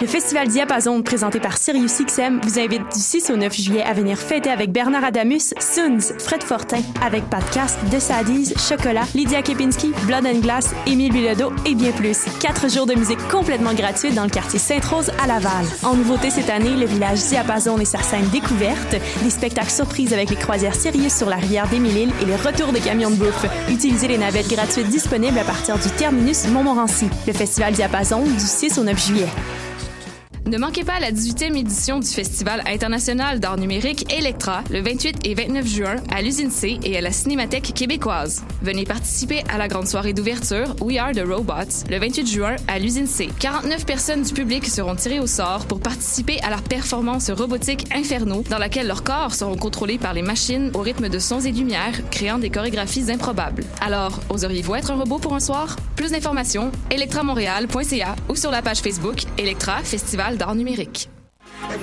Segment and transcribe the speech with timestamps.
[0.00, 4.16] Le Festival Diapason, présenté par SiriusXM, vous invite du 6 au 9 juillet à venir
[4.16, 10.24] fêter avec Bernard Adamus, Soons, Fred Fortin, avec Podcast, The Sadies, Chocolat, Lydia Kepinski, Blood
[10.24, 12.24] and Glass, Émile Bilodeau et bien plus.
[12.40, 15.66] Quatre jours de musique complètement gratuite dans le quartier Sainte-Rose à Laval.
[15.82, 20.30] En nouveauté cette année, le village Diapason et sa scène découverte, des spectacles surprises avec
[20.30, 23.44] les croisières Sirius sur la rivière des Mille-Îles et les retours de camions de bouffe.
[23.68, 27.10] Utilisez les navettes gratuites disponibles à partir du terminus Montmorency.
[27.26, 29.28] Le Festival Diapason du 6 au 9 juillet.
[30.50, 35.34] Ne manquez pas la 18e édition du Festival international d'art numérique Electra le 28 et
[35.34, 38.42] 29 juin à l'usine C et à la Cinémathèque québécoise.
[38.60, 42.80] Venez participer à la grande soirée d'ouverture We Are the Robots le 28 juin à
[42.80, 43.28] l'usine C.
[43.38, 48.42] 49 personnes du public seront tirées au sort pour participer à la performance robotique Inferno
[48.50, 52.10] dans laquelle leurs corps seront contrôlés par les machines au rythme de sons et lumières,
[52.10, 53.62] créant des chorégraphies improbables.
[53.80, 55.76] Alors, oseriez-vous être un robot pour un soir?
[55.94, 61.10] Plus d'informations, electramontréal.ca ou sur la page Facebook Electra Festival d'art numérique.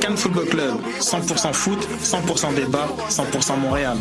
[0.01, 3.97] Cannes Football Club, 100% foot, 100% débat, 100% Montréal.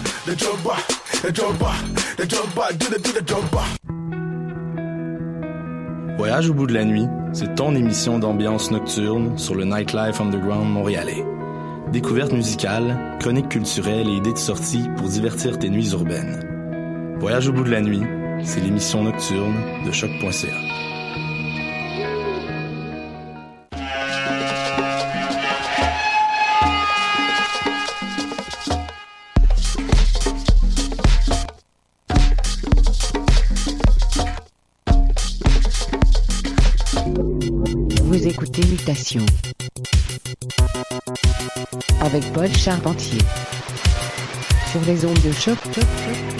[6.16, 10.72] Voyage au bout de la nuit, c'est ton émission d'ambiance nocturne sur le Nightlife Underground
[10.72, 11.24] montréalais.
[11.92, 17.16] Découvertes musicales, chroniques culturelles et idées de sortie pour divertir tes nuits urbaines.
[17.20, 18.02] Voyage au bout de la nuit,
[18.42, 20.85] c'est l'émission nocturne de choc.ca.
[42.36, 43.22] Paul Charpentier
[44.70, 45.56] sur les ondes de choc.
[45.74, 46.35] choc, choc,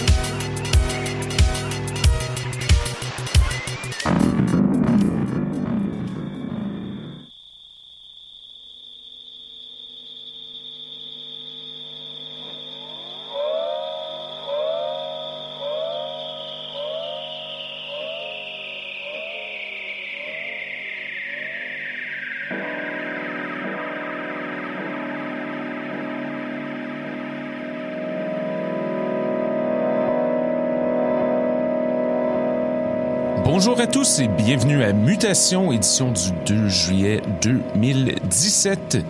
[33.77, 39.05] Bonjour à tous et bienvenue à Mutation, édition du 2 juillet 2017.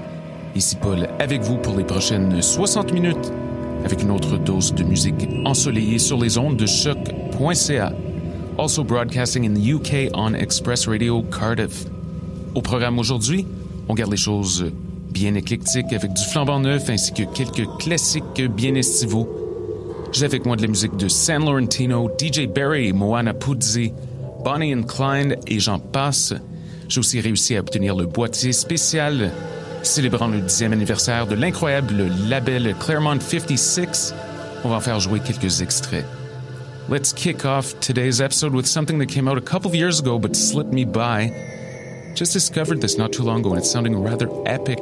[0.56, 3.32] Ici Paul avec vous pour les prochaines 60 minutes
[3.86, 7.94] avec une autre dose de musique ensoleillée sur les ondes de choc.ca.
[8.58, 11.86] Also broadcasting in the UK on Express Radio Cardiff.
[12.54, 13.48] Au programme aujourd'hui,
[13.88, 14.70] on garde les choses
[15.10, 19.30] bien éclectiques avec du flambant neuf ainsi que quelques classiques bien estivaux.
[20.12, 23.94] J'ai avec moi de la musique de San Laurentino, DJ Barry, Moana Puzzi,
[24.48, 26.34] Bonnie and Clyde et j'en passe.
[26.88, 29.30] J'ai aussi réussi à obtenir le boîtier spécial
[29.84, 34.14] célébrant le dixième anniversaire de l'incroyable label Claremont 56.
[34.64, 36.06] On va faire jouer quelques extraits.
[36.88, 40.18] Let's kick off today's episode with something that came out a couple of years ago
[40.18, 41.30] but slipped me by.
[42.16, 44.80] Just discovered this not too long ago and it's sounding rather epic.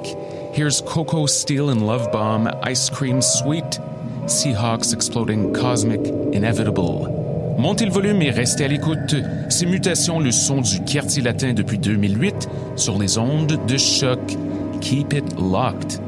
[0.54, 3.80] Here's Coco Steel and Love Bomb, Ice Cream Sweet,
[4.26, 6.06] Seahawks Exploding Cosmic
[6.36, 7.25] Inevitable.
[7.58, 9.16] Montez le volume et restez à l'écoute.
[9.50, 14.20] Ces mutations, le son du quartier latin depuis 2008 sur les ondes de choc.
[14.82, 16.02] Keep it locked.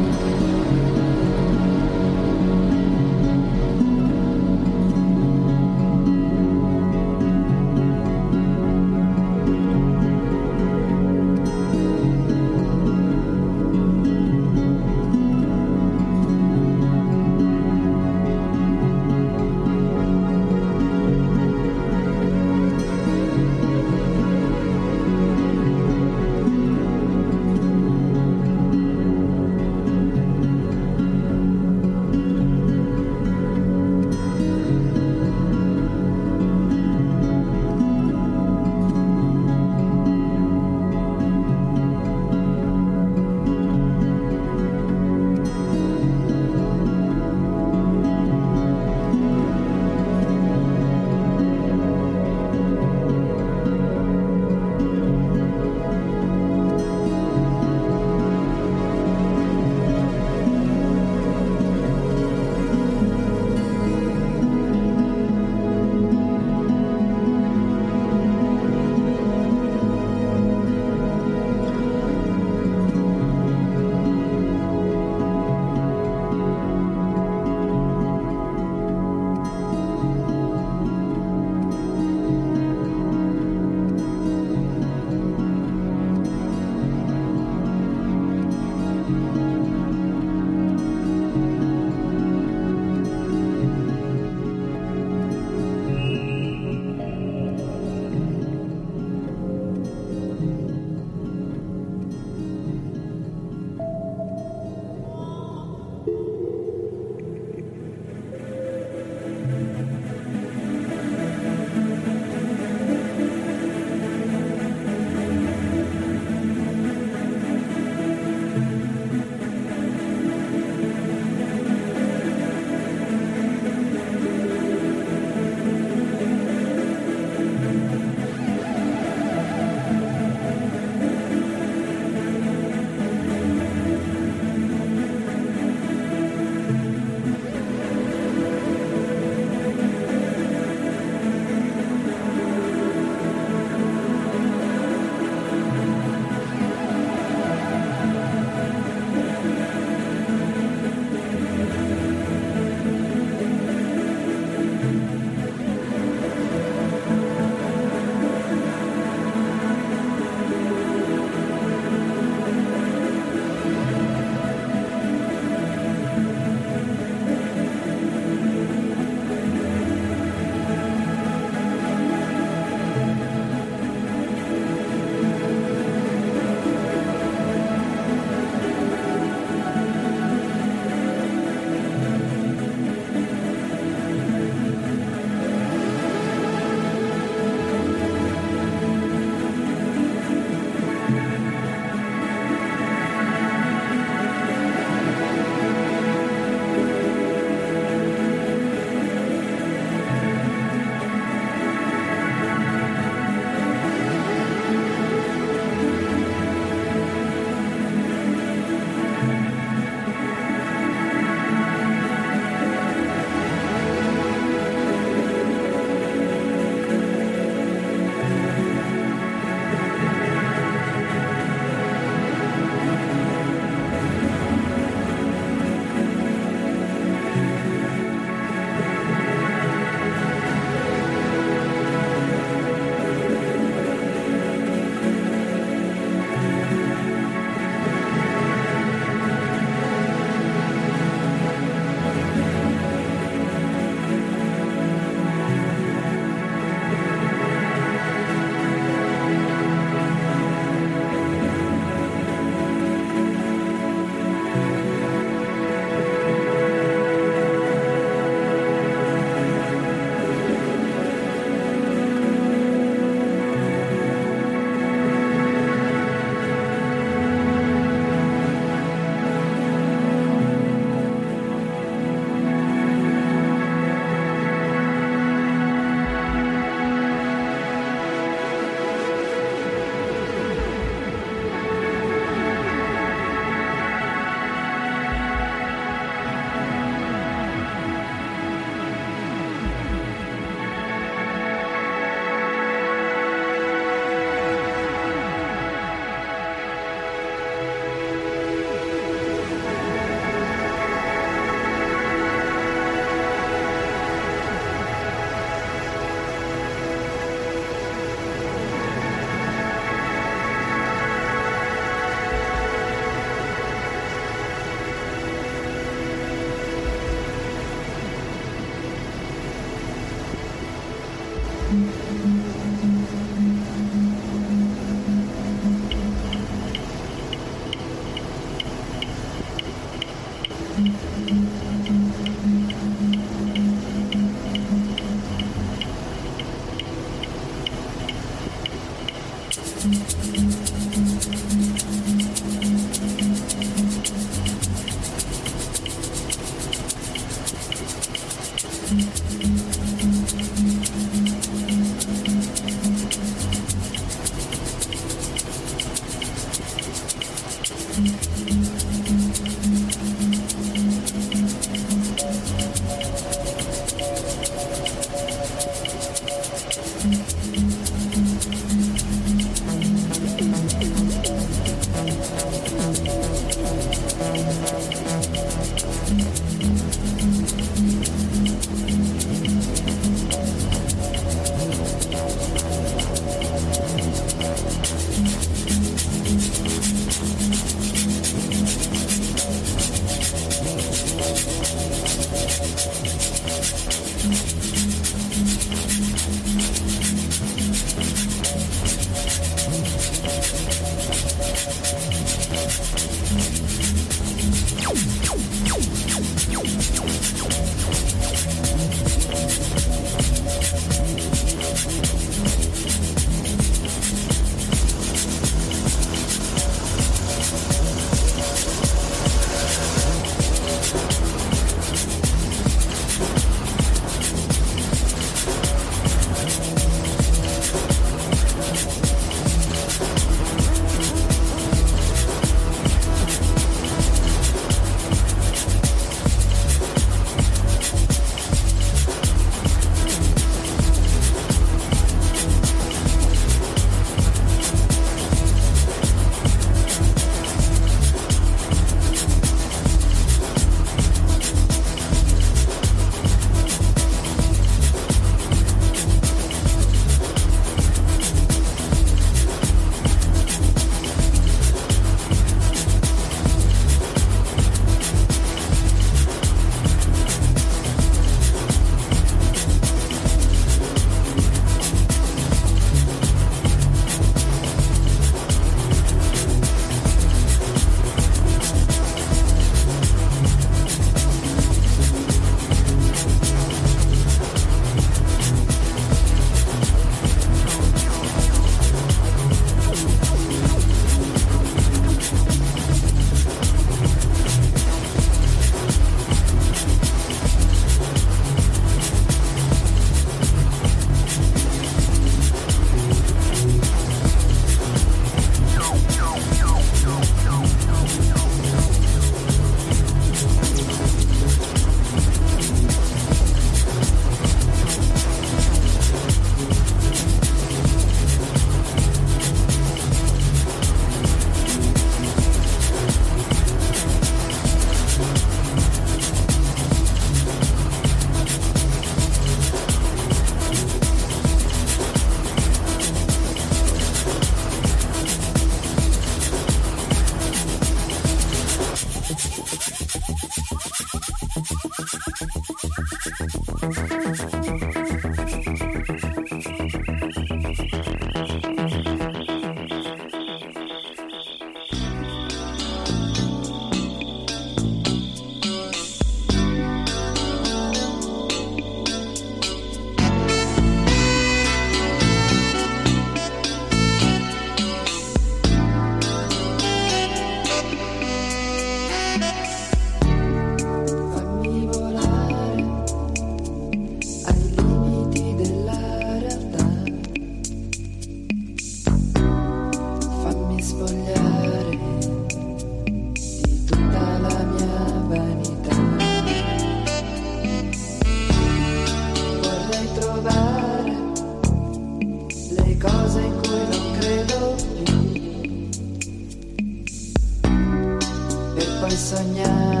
[599.31, 600.00] soñar.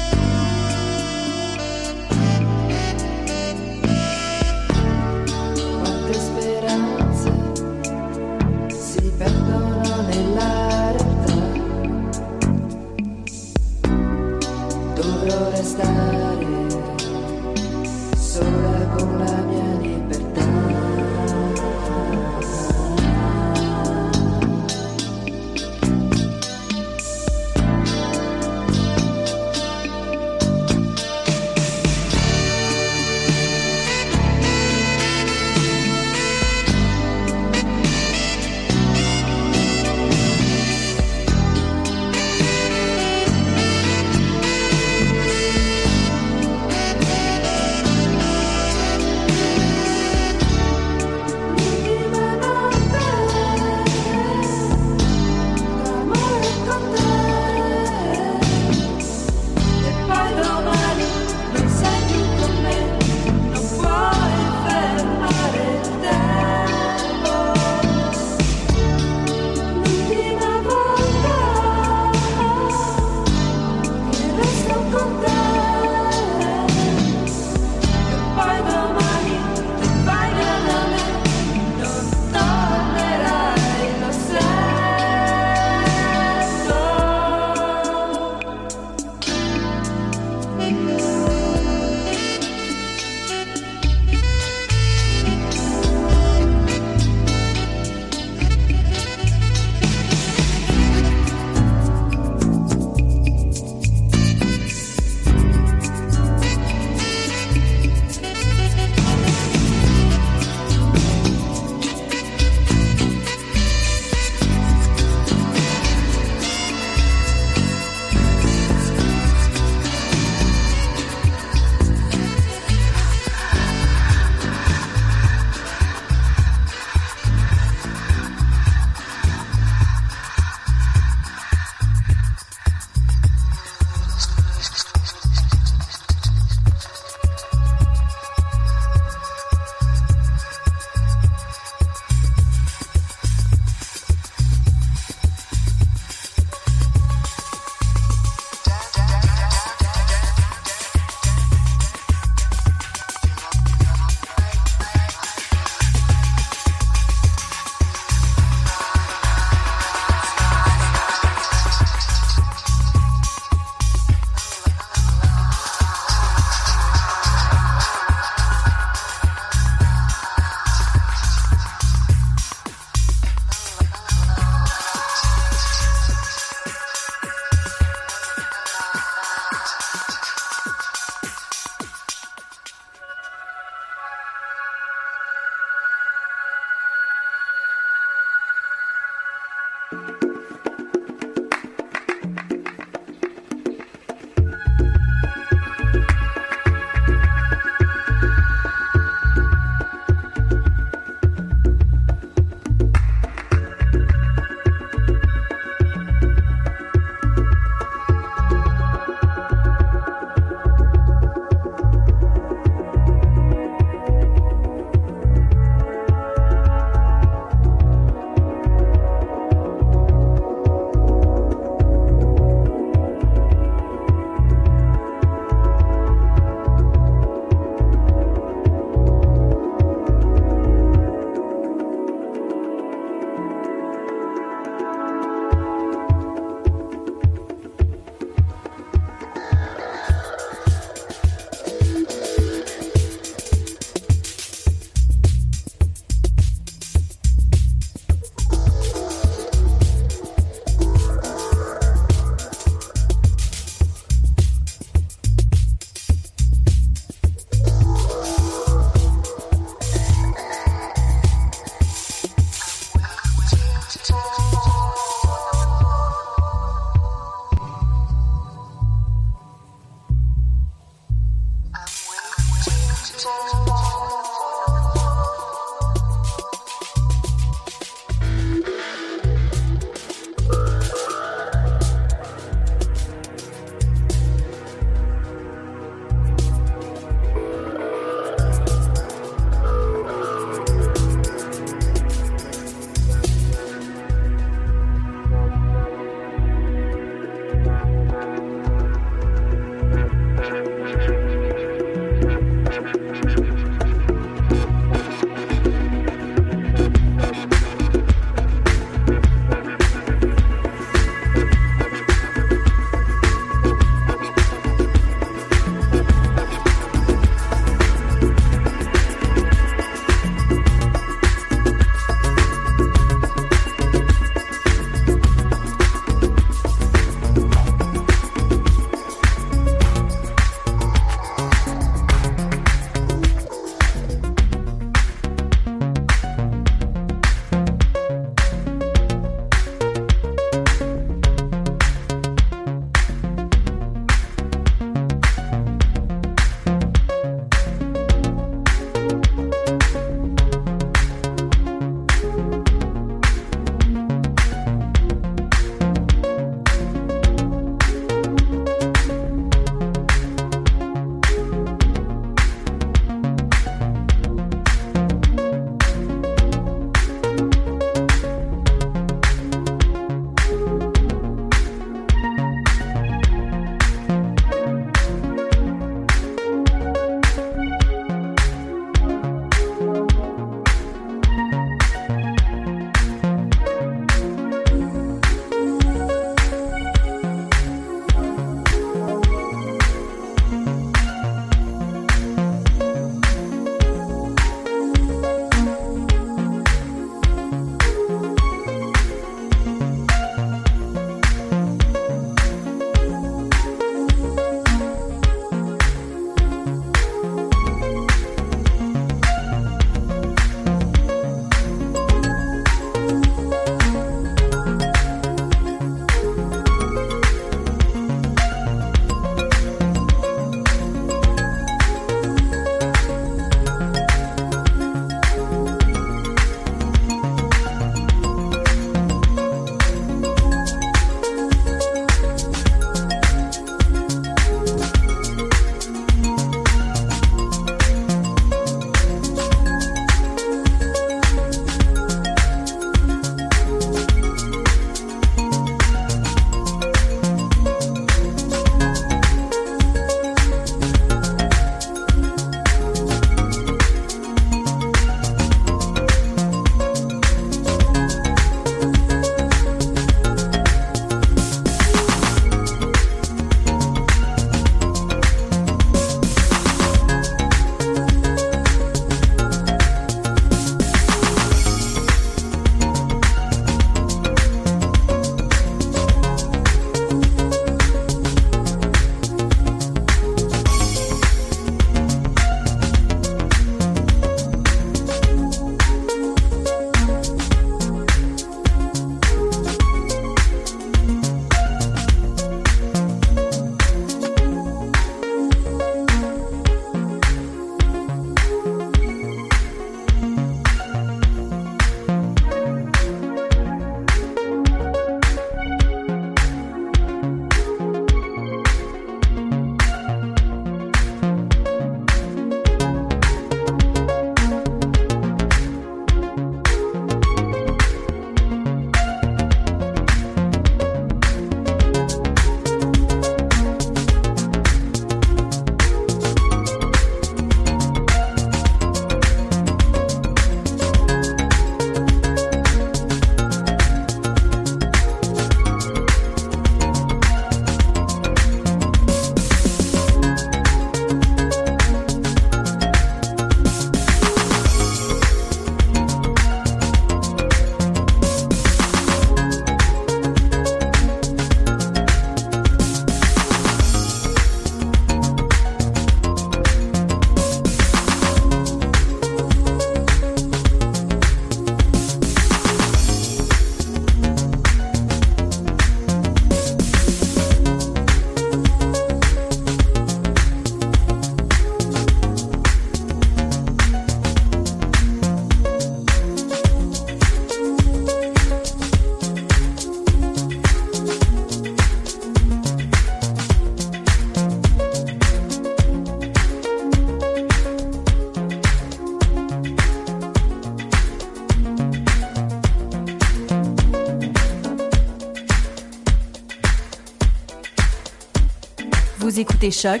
[599.34, 600.00] Vous écoutez Choc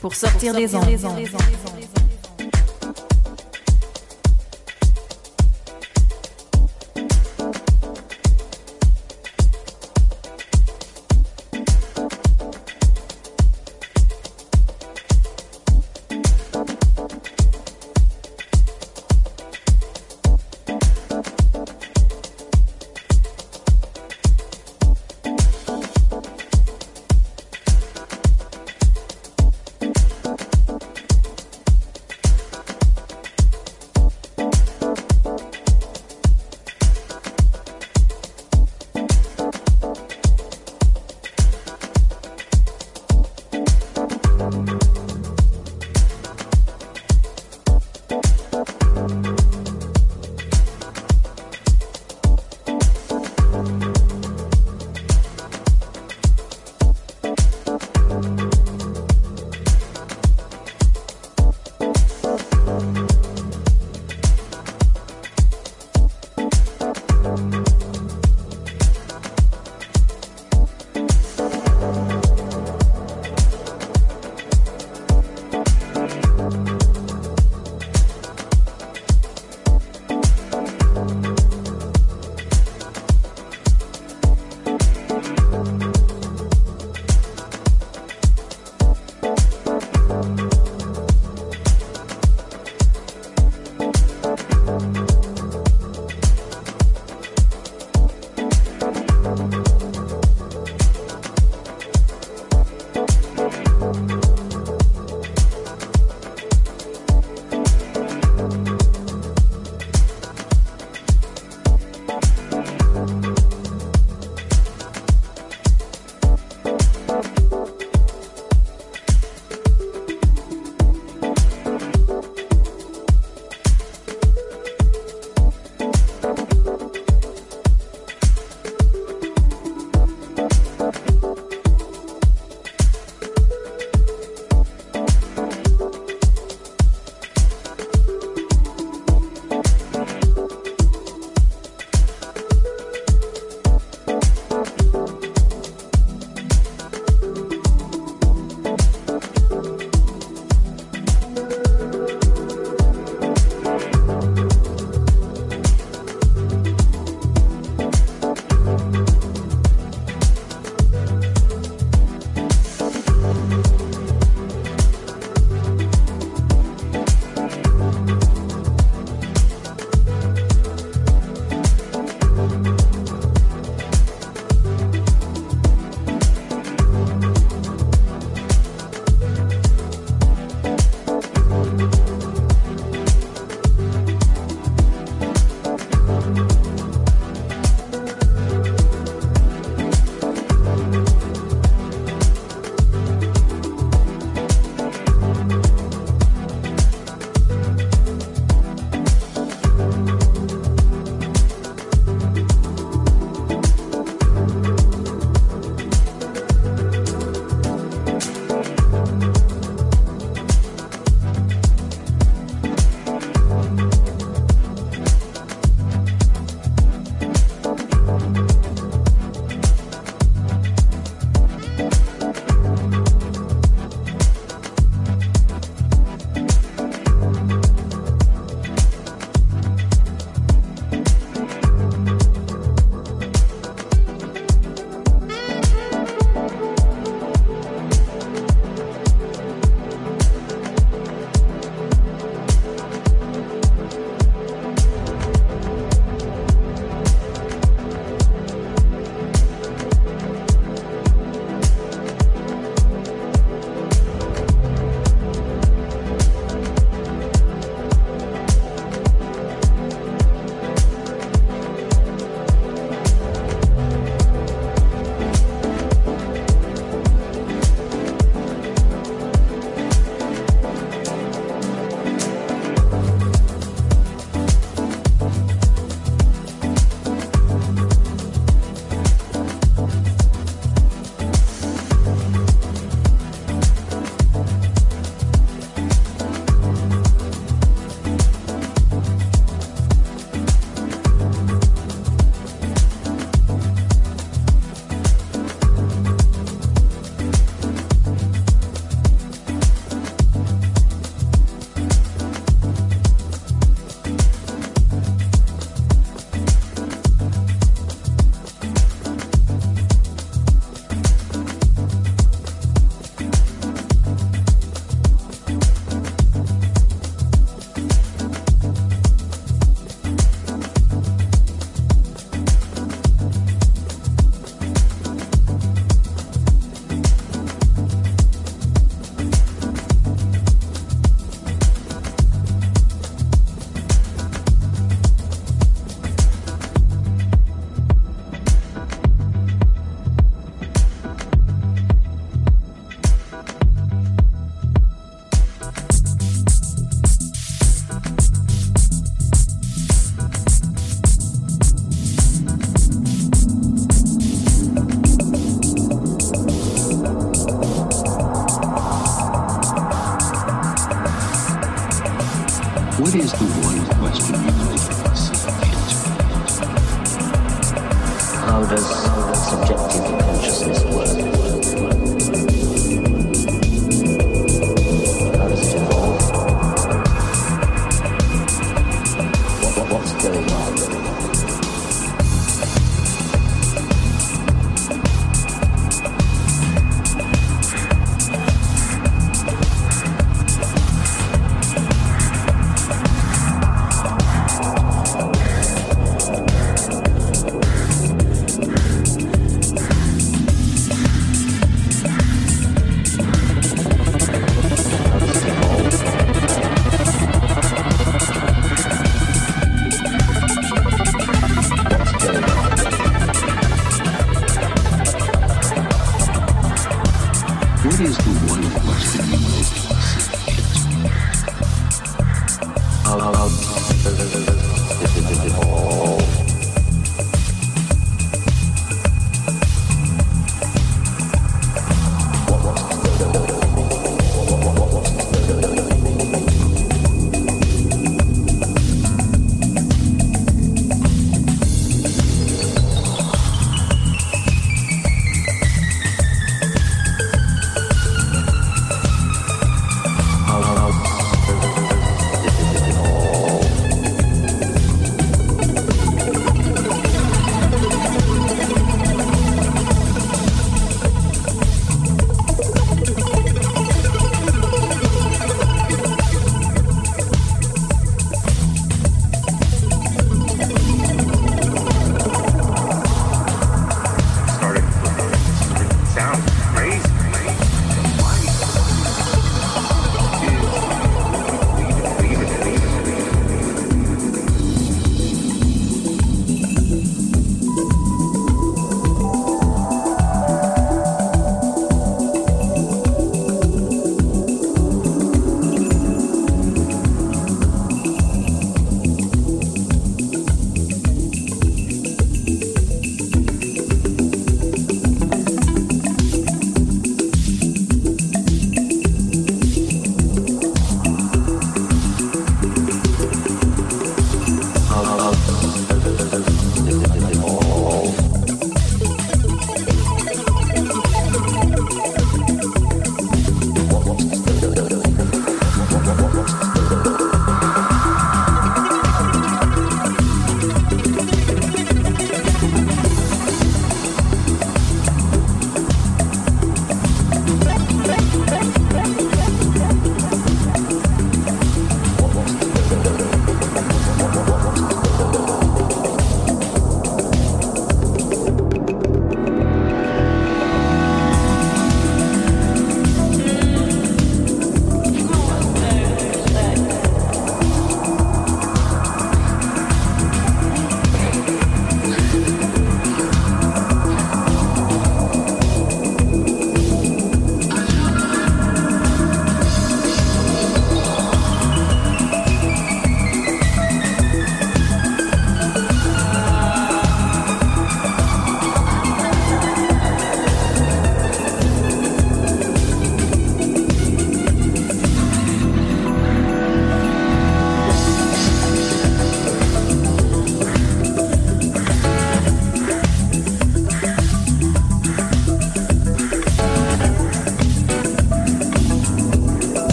[0.00, 0.86] pour sortir, des ondes.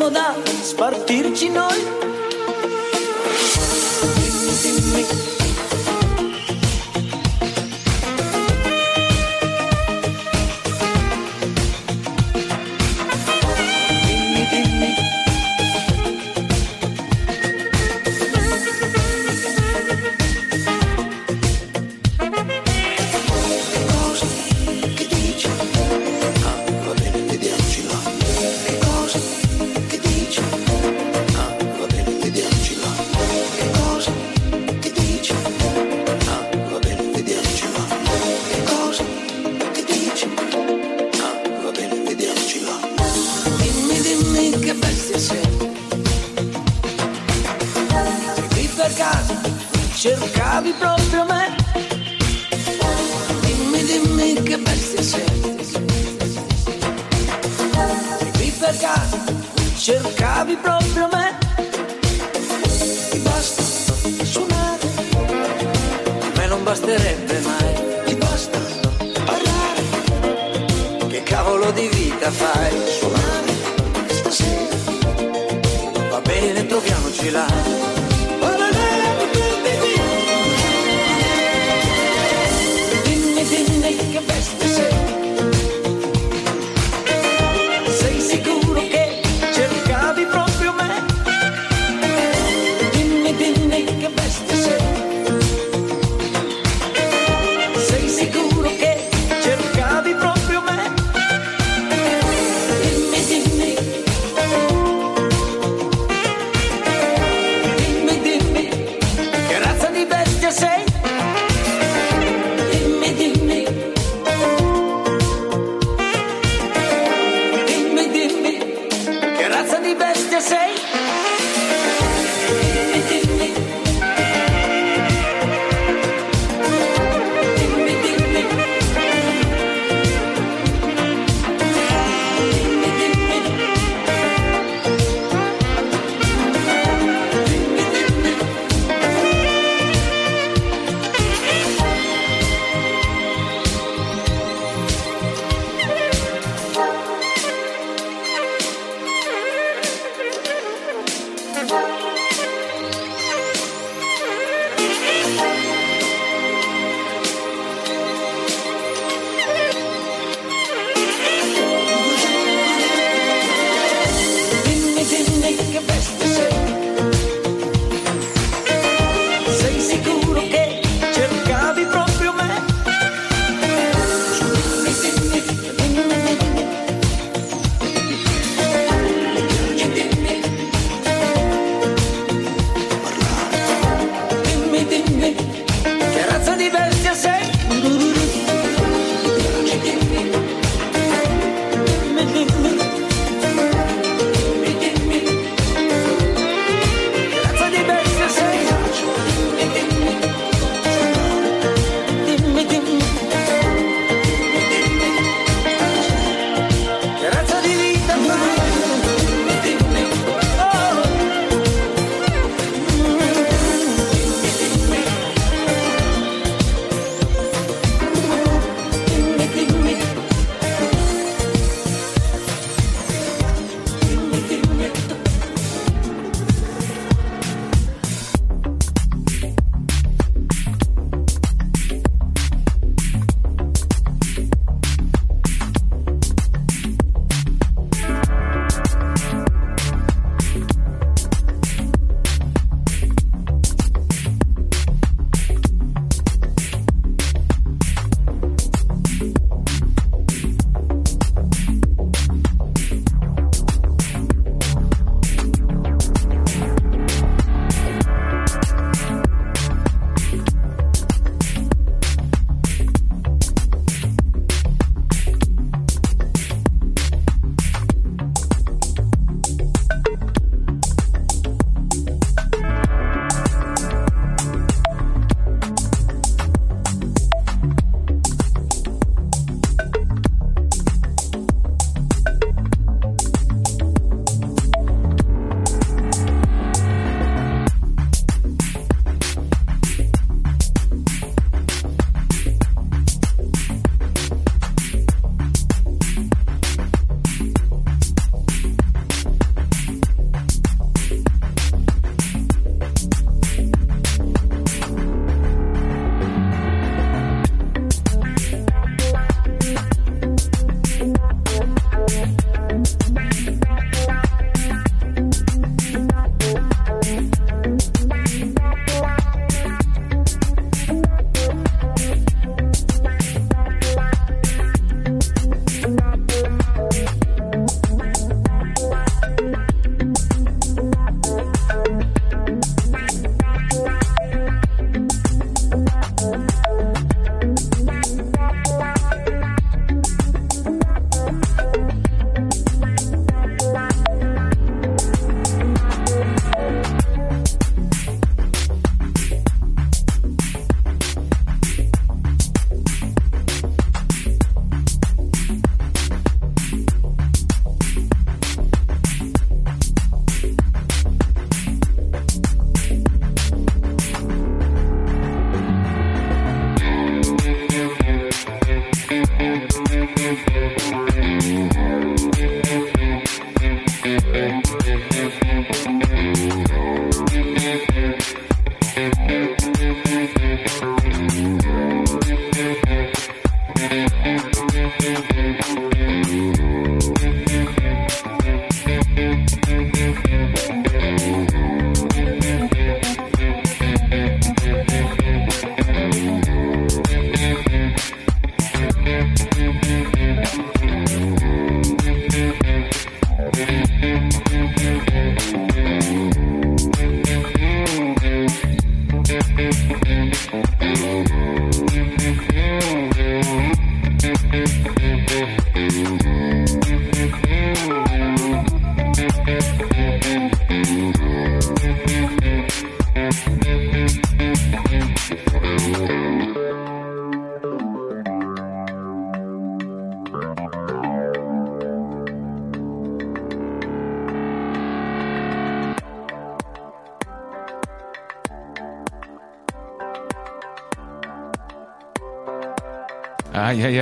[0.00, 1.78] comoda, spartirci noi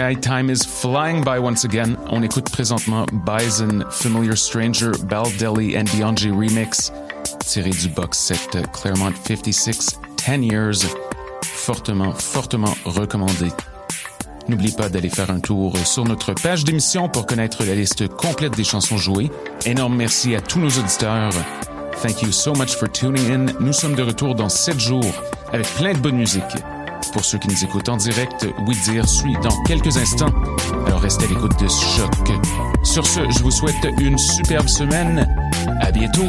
[0.09, 1.99] Aïe, time is flying by once again.
[2.09, 6.91] On écoute présentement Bison, Familiar Stranger, Baldelli and Beyonce Remix,
[7.41, 10.77] tiré du box set Claremont 56, 10 Years.
[11.43, 13.49] Fortement, fortement recommandé.
[14.49, 18.57] N'oublie pas d'aller faire un tour sur notre page d'émission pour connaître la liste complète
[18.57, 19.31] des chansons jouées.
[19.67, 21.35] Énorme merci à tous nos auditeurs.
[22.01, 23.53] Thank you so much for tuning in.
[23.61, 26.45] Nous sommes de retour dans 7 jours avec plein de bonne musique.
[27.13, 30.33] Pour ceux qui nous écoutent en direct, Oui Dire suit dans quelques instants.
[30.87, 32.33] Alors restez à l'écoute de ce choc.
[32.83, 35.29] Sur ce, je vous souhaite une superbe semaine.
[35.81, 36.29] À bientôt.